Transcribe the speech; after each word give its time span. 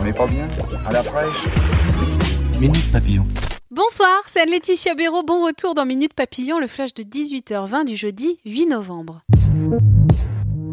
On 0.00 0.04
n'est 0.04 0.12
pas 0.12 0.26
bien 0.26 0.48
À 0.86 0.92
la 0.92 1.02
fraîche 1.02 1.44
Minute 2.60 2.92
Papillon. 2.92 3.26
Bonsoir, 3.70 4.22
c'est 4.26 4.40
Anne-Laetitia 4.42 4.94
Béraud. 4.94 5.22
Bon 5.22 5.44
retour 5.44 5.74
dans 5.74 5.86
Minute 5.86 6.14
Papillon, 6.14 6.58
le 6.58 6.66
flash 6.66 6.94
de 6.94 7.02
18h20 7.02 7.84
du 7.84 7.96
jeudi 7.96 8.38
8 8.44 8.66
novembre. 8.66 9.22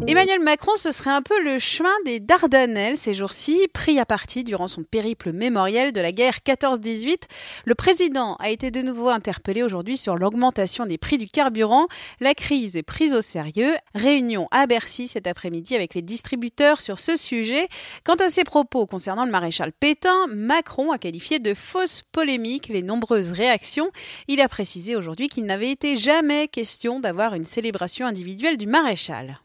Emmanuel 0.08 0.38
Macron, 0.38 0.70
ce 0.76 0.92
serait 0.92 1.10
un 1.10 1.20
peu 1.20 1.42
le 1.42 1.58
chemin 1.58 1.90
des 2.04 2.20
Dardanelles 2.20 2.96
ces 2.96 3.12
jours-ci, 3.12 3.66
pris 3.74 3.98
à 3.98 4.06
partie 4.06 4.44
durant 4.44 4.68
son 4.68 4.84
périple 4.84 5.32
mémoriel 5.32 5.92
de 5.92 6.00
la 6.00 6.12
guerre 6.12 6.38
14-18. 6.46 7.22
Le 7.64 7.74
président 7.74 8.36
a 8.36 8.50
été 8.50 8.70
de 8.70 8.82
nouveau 8.82 9.08
interpellé 9.08 9.64
aujourd'hui 9.64 9.96
sur 9.96 10.14
l'augmentation 10.14 10.86
des 10.86 10.96
prix 10.96 11.18
du 11.18 11.26
carburant. 11.26 11.88
La 12.20 12.34
crise 12.34 12.76
est 12.76 12.84
prise 12.84 13.16
au 13.16 13.20
sérieux. 13.20 13.74
Réunion 13.96 14.46
à 14.52 14.68
Bercy 14.68 15.08
cet 15.08 15.26
après-midi 15.26 15.74
avec 15.74 15.96
les 15.96 16.02
distributeurs 16.02 16.80
sur 16.80 17.00
ce 17.00 17.16
sujet. 17.16 17.66
Quant 18.04 18.14
à 18.14 18.30
ses 18.30 18.44
propos 18.44 18.86
concernant 18.86 19.24
le 19.24 19.32
maréchal 19.32 19.72
Pétain, 19.72 20.28
Macron 20.28 20.92
a 20.92 20.98
qualifié 20.98 21.40
de 21.40 21.52
fausses 21.52 22.02
polémiques 22.12 22.68
les 22.68 22.82
nombreuses 22.82 23.32
réactions. 23.32 23.90
Il 24.28 24.40
a 24.40 24.48
précisé 24.48 24.94
aujourd'hui 24.94 25.26
qu'il 25.26 25.46
n'avait 25.46 25.72
été 25.72 25.96
jamais 25.96 26.46
question 26.46 27.00
d'avoir 27.00 27.34
une 27.34 27.44
célébration 27.44 28.06
individuelle 28.06 28.56
du 28.56 28.68
maréchal. 28.68 29.40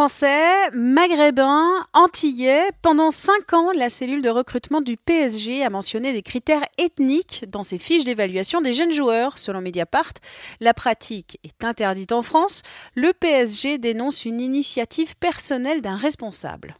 Français, 0.00 0.70
maghrébins, 0.72 1.68
antillais, 1.92 2.70
pendant 2.80 3.10
cinq 3.10 3.52
ans, 3.52 3.70
la 3.70 3.90
cellule 3.90 4.22
de 4.22 4.30
recrutement 4.30 4.80
du 4.80 4.96
PSG 4.96 5.62
a 5.62 5.68
mentionné 5.68 6.14
des 6.14 6.22
critères 6.22 6.62
ethniques 6.78 7.44
dans 7.50 7.62
ses 7.62 7.78
fiches 7.78 8.04
d'évaluation 8.04 8.62
des 8.62 8.72
jeunes 8.72 8.94
joueurs. 8.94 9.36
Selon 9.36 9.60
Mediapart, 9.60 10.14
la 10.58 10.72
pratique 10.72 11.38
est 11.44 11.66
interdite 11.66 12.12
en 12.12 12.22
France. 12.22 12.62
Le 12.94 13.12
PSG 13.12 13.76
dénonce 13.76 14.24
une 14.24 14.40
initiative 14.40 15.16
personnelle 15.16 15.82
d'un 15.82 15.98
responsable. 15.98 16.76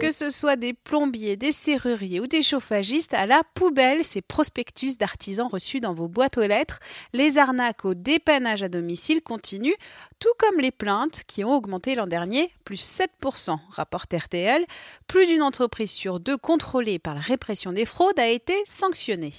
Que 0.00 0.12
ce 0.12 0.30
soit 0.30 0.54
des 0.54 0.74
plombiers, 0.74 1.36
des 1.36 1.50
serruriers 1.50 2.20
ou 2.20 2.26
des 2.26 2.42
chauffagistes, 2.42 3.14
à 3.14 3.26
la 3.26 3.42
poubelle 3.54 4.04
ces 4.04 4.22
prospectus 4.22 4.96
d'artisans 4.96 5.48
reçus 5.50 5.80
dans 5.80 5.92
vos 5.92 6.06
boîtes 6.06 6.38
aux 6.38 6.46
lettres. 6.46 6.78
Les 7.12 7.36
arnaques 7.36 7.84
au 7.84 7.94
dépannage 7.94 8.62
à 8.62 8.68
domicile 8.68 9.20
continuent, 9.22 9.74
tout 10.20 10.28
comme 10.38 10.60
les 10.60 10.70
plaintes 10.70 11.24
qui 11.26 11.42
ont 11.42 11.52
augmenté 11.52 11.96
l'an 11.96 12.06
dernier, 12.06 12.52
plus 12.64 12.80
7%, 12.80 13.58
rapporte 13.70 14.14
RTL. 14.14 14.64
Plus 15.08 15.26
d'une 15.26 15.42
entreprise 15.42 15.90
sur 15.90 16.20
deux 16.20 16.36
contrôlée 16.36 17.00
par 17.00 17.14
la 17.14 17.20
répression 17.20 17.72
des 17.72 17.84
fraudes 17.84 18.20
a 18.20 18.28
été 18.28 18.54
sanctionnée. 18.66 19.34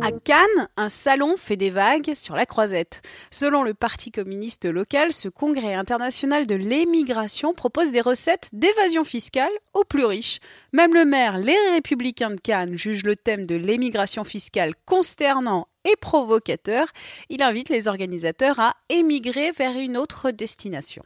À 0.00 0.12
Cannes, 0.12 0.68
un 0.76 0.88
salon 0.88 1.36
fait 1.36 1.56
des 1.56 1.70
vagues 1.70 2.12
sur 2.14 2.36
la 2.36 2.46
croisette. 2.46 3.02
Selon 3.30 3.62
le 3.62 3.74
Parti 3.74 4.10
communiste 4.10 4.66
local, 4.66 5.12
ce 5.12 5.28
congrès 5.28 5.74
international 5.74 6.46
de 6.46 6.54
l'émigration 6.54 7.54
propose 7.54 7.92
des 7.92 8.00
recettes 8.00 8.50
d'évasion 8.52 9.04
fiscale 9.04 9.50
aux 9.72 9.84
plus 9.84 10.04
riches. 10.04 10.40
Même 10.72 10.94
le 10.94 11.04
maire, 11.04 11.38
les 11.38 11.56
républicains 11.72 12.30
de 12.30 12.40
Cannes, 12.40 12.76
juge 12.76 13.04
le 13.04 13.16
thème 13.16 13.46
de 13.46 13.54
l'émigration 13.54 14.24
fiscale 14.24 14.72
consternant 14.84 15.68
et 15.84 15.96
provocateur. 15.96 16.86
Il 17.28 17.42
invite 17.42 17.68
les 17.68 17.88
organisateurs 17.88 18.58
à 18.58 18.74
émigrer 18.88 19.52
vers 19.52 19.76
une 19.76 19.96
autre 19.96 20.30
destination. 20.30 21.02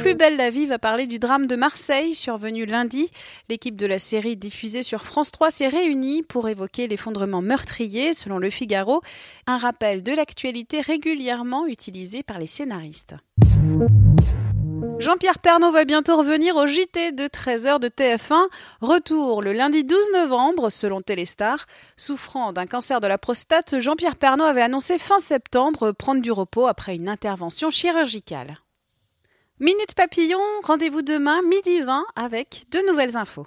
Plus 0.00 0.14
belle 0.14 0.38
la 0.38 0.48
vie 0.48 0.64
va 0.64 0.78
parler 0.78 1.06
du 1.06 1.18
drame 1.18 1.46
de 1.46 1.56
Marseille 1.56 2.14
survenu 2.14 2.64
lundi. 2.64 3.10
L'équipe 3.50 3.76
de 3.76 3.84
la 3.84 3.98
série 3.98 4.34
diffusée 4.34 4.82
sur 4.82 5.02
France 5.02 5.30
3 5.30 5.50
s'est 5.50 5.68
réunie 5.68 6.22
pour 6.22 6.48
évoquer 6.48 6.88
l'effondrement 6.88 7.42
meurtrier 7.42 8.14
selon 8.14 8.38
Le 8.38 8.48
Figaro, 8.48 9.02
un 9.46 9.58
rappel 9.58 10.02
de 10.02 10.12
l'actualité 10.12 10.80
régulièrement 10.80 11.66
utilisé 11.66 12.22
par 12.22 12.38
les 12.38 12.46
scénaristes. 12.46 13.14
Jean-Pierre 14.98 15.38
Pernaud 15.38 15.70
va 15.70 15.84
bientôt 15.84 16.16
revenir 16.16 16.56
au 16.56 16.66
JT 16.66 17.12
de 17.12 17.24
13h 17.24 17.78
de 17.78 17.88
TF1. 17.88 18.46
Retour 18.80 19.42
le 19.42 19.52
lundi 19.52 19.84
12 19.84 19.98
novembre, 20.14 20.70
selon 20.70 21.02
Téléstar. 21.02 21.66
Souffrant 21.98 22.54
d'un 22.54 22.66
cancer 22.66 23.00
de 23.00 23.06
la 23.06 23.18
prostate, 23.18 23.80
Jean-Pierre 23.80 24.16
Pernaud 24.16 24.44
avait 24.44 24.62
annoncé 24.62 24.98
fin 24.98 25.18
septembre 25.18 25.92
prendre 25.92 26.22
du 26.22 26.32
repos 26.32 26.66
après 26.66 26.96
une 26.96 27.10
intervention 27.10 27.68
chirurgicale. 27.68 28.60
Minute 29.62 29.94
Papillon, 29.94 30.40
rendez-vous 30.64 31.02
demain 31.02 31.42
midi 31.42 31.82
20 31.82 32.06
avec 32.16 32.64
de 32.70 32.78
nouvelles 32.90 33.18
infos. 33.18 33.46